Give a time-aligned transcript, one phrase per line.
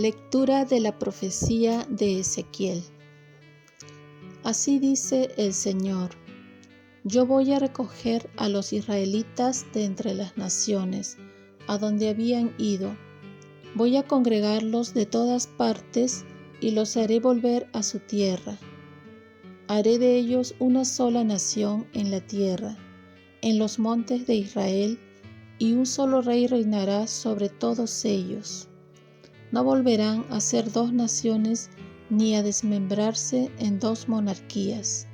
[0.00, 2.82] Lectura de la profecía de Ezequiel.
[4.44, 6.12] Así dice el Señor,
[7.04, 11.18] yo voy a recoger a los israelitas de entre las naciones,
[11.66, 12.96] a donde habían ido.
[13.74, 16.24] Voy a congregarlos de todas partes
[16.62, 18.56] y los haré volver a su tierra.
[19.68, 22.74] Haré de ellos una sola nación en la tierra,
[23.42, 24.98] en los montes de Israel,
[25.58, 28.69] y un solo rey reinará sobre todos ellos
[29.52, 31.70] no volverán a ser dos naciones
[32.08, 35.06] ni a desmembrarse en dos monarquías.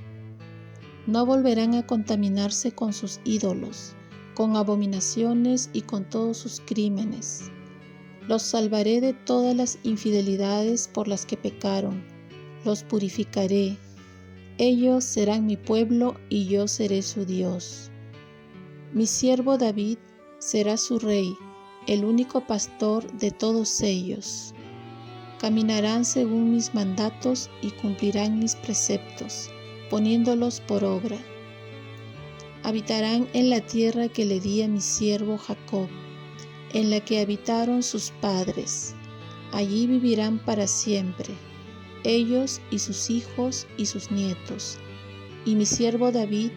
[1.07, 3.95] No volverán a contaminarse con sus ídolos,
[4.35, 7.51] con abominaciones y con todos sus crímenes.
[8.29, 12.05] Los salvaré de todas las infidelidades por las que pecaron,
[12.65, 13.79] los purificaré.
[14.59, 17.91] Ellos serán mi pueblo y yo seré su Dios.
[18.93, 19.99] Mi siervo David
[20.39, 21.37] será su rey
[21.87, 24.55] el único pastor de todos ellos.
[25.41, 29.51] Caminarán según mis mandatos y cumplirán mis preceptos,
[29.89, 31.19] poniéndolos por obra.
[32.65, 35.89] Habitarán en la tierra que le di a mi siervo Jacob,
[36.73, 38.97] en la que habitaron sus padres.
[39.53, 41.35] Allí vivirán para siempre,
[42.03, 44.79] ellos y sus hijos y sus nietos,
[45.45, 46.51] y mi siervo David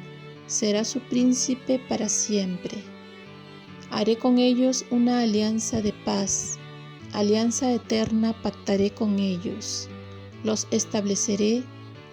[0.47, 2.88] será su príncipe para siempre
[3.99, 6.57] Haré con ellos una alianza de paz,
[7.11, 9.89] alianza eterna pactaré con ellos.
[10.45, 11.63] Los estableceré,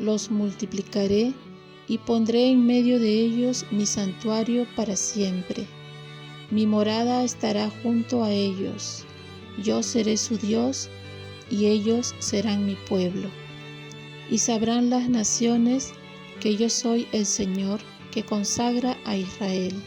[0.00, 1.32] los multiplicaré
[1.86, 5.64] y pondré en medio de ellos mi santuario para siempre.
[6.50, 9.04] Mi morada estará junto a ellos.
[9.62, 10.88] Yo seré su Dios
[11.52, 13.28] y ellos serán mi pueblo.
[14.28, 15.92] Y sabrán las naciones
[16.40, 17.78] que yo soy el Señor
[18.10, 19.80] que consagra a Israel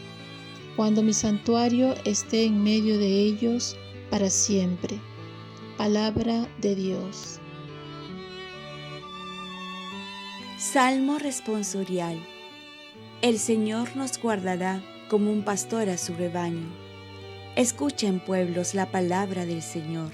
[0.76, 3.76] cuando mi santuario esté en medio de ellos
[4.10, 5.00] para siempre.
[5.76, 7.40] Palabra de Dios.
[10.58, 12.18] Salmo responsorial.
[13.22, 16.68] El Señor nos guardará como un pastor a su rebaño.
[17.56, 20.12] Escuchen pueblos la palabra del Señor.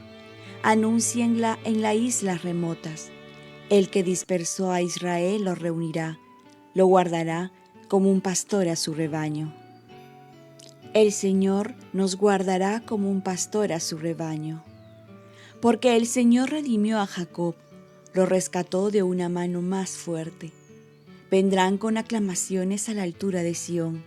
[0.62, 3.10] Anúncienla en las islas remotas.
[3.68, 6.18] El que dispersó a Israel lo reunirá,
[6.74, 7.52] lo guardará
[7.88, 9.65] como un pastor a su rebaño.
[10.94, 14.64] El Señor nos guardará como un pastor a su rebaño.
[15.60, 17.54] Porque el Señor redimió a Jacob,
[18.14, 20.52] lo rescató de una mano más fuerte.
[21.30, 24.04] Vendrán con aclamaciones a la altura de Sión,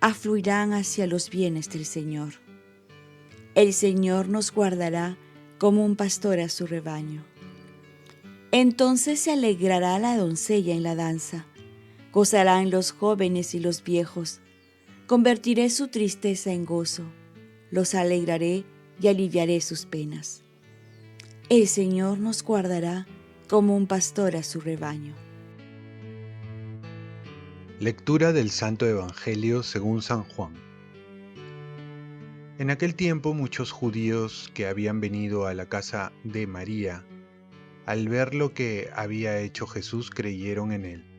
[0.00, 2.34] afluirán hacia los bienes del Señor.
[3.54, 5.16] El Señor nos guardará
[5.58, 7.24] como un pastor a su rebaño.
[8.50, 11.46] Entonces se alegrará la doncella en la danza,
[12.12, 14.40] gozarán los jóvenes y los viejos,
[15.06, 17.02] Convertiré su tristeza en gozo,
[17.70, 18.64] los alegraré
[19.00, 20.42] y aliviaré sus penas.
[21.48, 23.06] El Señor nos guardará
[23.48, 25.14] como un pastor a su rebaño.
[27.80, 30.54] Lectura del Santo Evangelio según San Juan.
[32.58, 37.04] En aquel tiempo muchos judíos que habían venido a la casa de María,
[37.86, 41.11] al ver lo que había hecho Jesús, creyeron en él.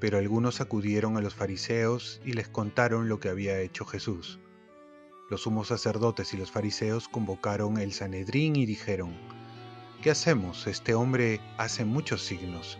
[0.00, 4.38] Pero algunos acudieron a los fariseos y les contaron lo que había hecho Jesús.
[5.30, 9.16] Los sumos sacerdotes y los fariseos convocaron el Sanedrín y dijeron,
[10.02, 10.66] ¿Qué hacemos?
[10.68, 12.78] Este hombre hace muchos signos.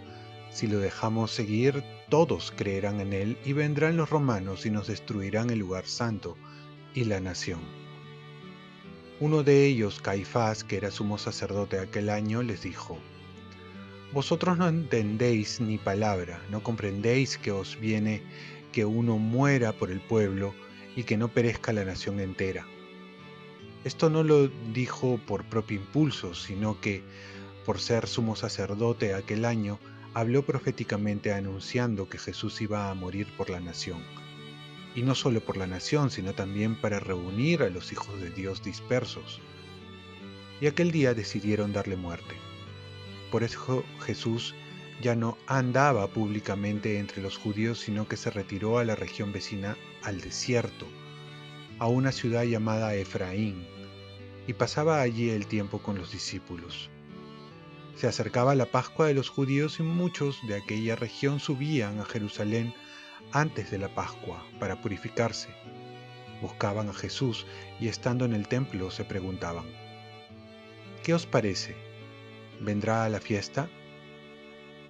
[0.51, 5.51] Si lo dejamos seguir, todos creerán en él y vendrán los romanos y nos destruirán
[5.51, 6.37] el lugar santo
[6.95, 7.61] y la nación.
[9.21, 12.99] Uno de ellos, Caifás, que era sumo sacerdote aquel año, les dijo,
[14.13, 18.23] vosotros no entendéis ni palabra, no comprendéis que os viene
[18.73, 20.55] que uno muera por el pueblo
[20.97, 22.67] y que no perezca la nación entera.
[23.85, 27.03] Esto no lo dijo por propio impulso, sino que,
[27.65, 29.79] por ser sumo sacerdote aquel año,
[30.15, 34.03] habló proféticamente anunciando que Jesús iba a morir por la nación.
[34.95, 38.65] Y no solo por la nación, sino también para reunir a los hijos de Dios
[38.65, 39.41] dispersos.
[40.61, 42.48] Y aquel día decidieron darle muerte.
[43.31, 44.55] Por eso Jesús
[45.01, 49.77] ya no andaba públicamente entre los judíos, sino que se retiró a la región vecina,
[50.03, 50.87] al desierto,
[51.79, 53.67] a una ciudad llamada Efraín,
[54.47, 56.91] y pasaba allí el tiempo con los discípulos.
[57.95, 62.75] Se acercaba la Pascua de los judíos y muchos de aquella región subían a Jerusalén
[63.33, 65.49] antes de la Pascua para purificarse.
[66.41, 67.45] Buscaban a Jesús
[67.81, 69.67] y estando en el templo se preguntaban,
[71.03, 71.88] ¿qué os parece?
[72.61, 73.69] Vendrá a la fiesta?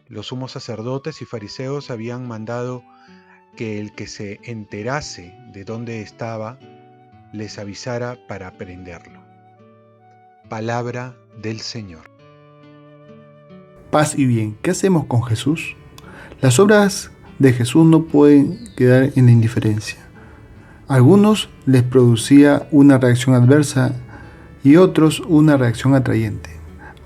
[0.08, 2.82] Los sumos sacerdotes y fariseos habían mandado
[3.56, 6.58] que el que se enterase de dónde estaba
[7.32, 9.20] les avisara para prenderlo.
[10.48, 12.10] Palabra del Señor.
[13.90, 15.76] Paz y bien, ¿qué hacemos con Jesús?
[16.40, 19.98] Las obras de Jesús no pueden quedar en la indiferencia.
[20.88, 23.94] A algunos les producía una reacción adversa
[24.64, 26.57] y otros una reacción atrayente.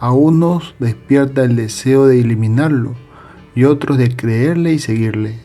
[0.03, 2.97] A unos despierta el deseo de eliminarlo
[3.55, 5.37] y otros de creerle y seguirle.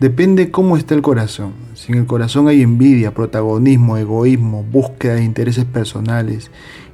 [0.00, 1.52] Depende cómo está el corazón.
[1.74, 6.50] Si en el corazón hay envidia, protagonismo, egoísmo, búsqueda de intereses personales,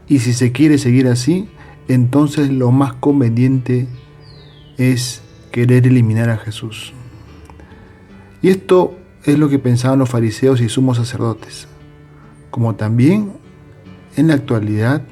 [0.09, 1.49] y si se quiere seguir así,
[1.87, 3.87] entonces lo más conveniente
[4.79, 5.23] es
[5.53, 6.93] querer eliminar a Jesús.
[8.43, 11.69] Y esto es lo que pensaban los fariseos y sumos sacerdotes.
[12.51, 13.35] Como también
[14.17, 15.03] en la actualidad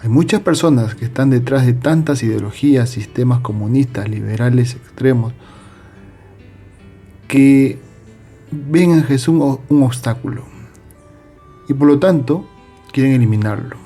[0.00, 5.32] hay muchas personas que están detrás de tantas ideologías, sistemas comunistas, liberales, extremos,
[7.26, 7.78] que
[8.50, 10.44] ven en Jesús un obstáculo
[11.68, 12.48] y por lo tanto
[12.92, 13.76] quieren eliminarlo.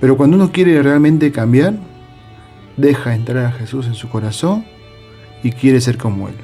[0.00, 1.78] Pero cuando uno quiere realmente cambiar,
[2.76, 4.64] deja entrar a Jesús en su corazón
[5.42, 6.34] y quiere ser como Él.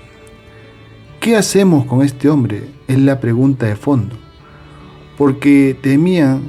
[1.21, 2.69] ¿Qué hacemos con este hombre?
[2.87, 4.17] Es la pregunta de fondo.
[5.17, 6.43] Porque temían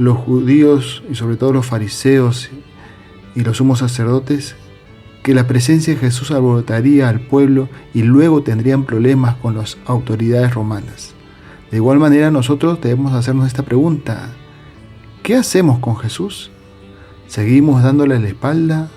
[0.00, 2.48] los judíos y sobre todo los fariseos
[3.34, 4.56] y los sumos sacerdotes
[5.22, 10.54] que la presencia de Jesús alborotaría al pueblo y luego tendrían problemas con las autoridades
[10.54, 11.14] romanas.
[11.70, 14.30] De igual manera nosotros debemos hacernos esta pregunta.
[15.22, 16.50] ¿Qué hacemos con Jesús?
[17.26, 18.88] ¿Seguimos dándole la espalda?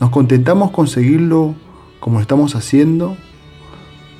[0.00, 1.54] ¿Nos contentamos con seguirlo
[2.00, 3.18] como estamos haciendo?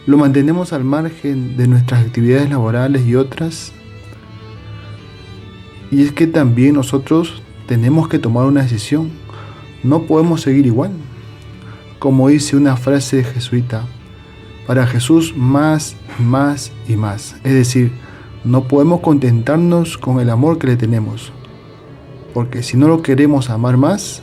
[0.04, 3.72] ¿Lo mantenemos al margen de nuestras actividades laborales y otras?
[5.92, 9.10] Y es que también nosotros tenemos que tomar una decisión.
[9.84, 10.90] No podemos seguir igual
[12.02, 13.84] como dice una frase jesuita,
[14.66, 17.36] para Jesús más, más y más.
[17.44, 17.92] Es decir,
[18.42, 21.32] no podemos contentarnos con el amor que le tenemos,
[22.34, 24.20] porque si no lo queremos amar más,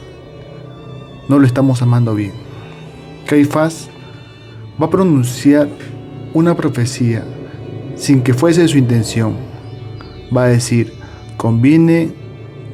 [1.29, 2.33] no lo estamos amando bien.
[3.25, 3.89] Caifás
[4.77, 5.69] va a pronunciar
[6.33, 7.23] una profecía
[7.95, 9.37] sin que fuese su intención.
[10.35, 10.91] Va a decir,
[11.39, 12.11] conviene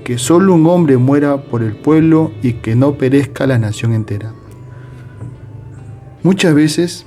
[0.04, 4.34] que solo un hombre muera por el pueblo y que no perezca la nación entera.
[6.24, 7.06] Muchas veces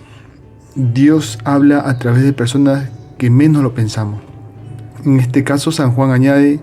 [0.76, 4.20] Dios habla a través de personas que menos lo pensamos.
[5.05, 6.60] En este caso San Juan añade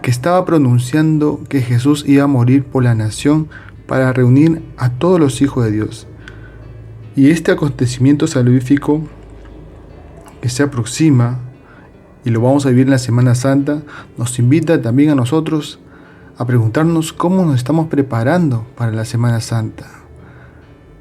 [0.00, 3.48] que estaba pronunciando que Jesús iba a morir por la nación
[3.86, 6.06] para reunir a todos los hijos de Dios.
[7.16, 9.02] Y este acontecimiento salvífico
[10.40, 11.38] que se aproxima,
[12.28, 13.80] y lo vamos a vivir en la Semana Santa,
[14.18, 15.80] nos invita también a nosotros
[16.36, 19.86] a preguntarnos cómo nos estamos preparando para la Semana Santa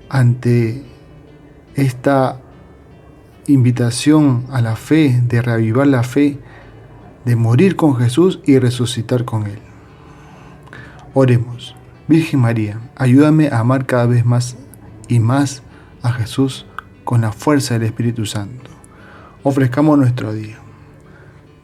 [0.07, 0.85] ante
[1.75, 2.39] esta
[3.45, 6.39] invitación a la fe, de reavivar la fe,
[7.25, 9.59] de morir con Jesús y resucitar con Él.
[11.13, 11.75] Oremos.
[12.07, 14.55] Virgen María, ayúdame a amar cada vez más
[15.09, 15.61] y más
[16.03, 16.65] a Jesús
[17.03, 18.71] con la fuerza del Espíritu Santo.
[19.43, 20.59] Ofrezcamos nuestro día.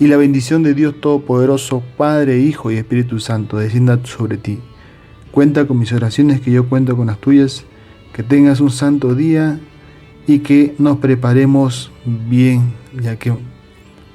[0.00, 4.58] Y la bendición de Dios Todopoderoso, Padre, Hijo y Espíritu Santo, descienda sobre ti.
[5.30, 7.66] Cuenta con mis oraciones, que yo cuento con las tuyas.
[8.14, 9.60] Que tengas un santo día
[10.26, 13.34] y que nos preparemos bien, ya que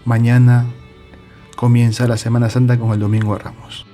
[0.06, 0.65] mañana
[1.56, 3.86] comienza la Semana Santa con el Domingo de Ramos.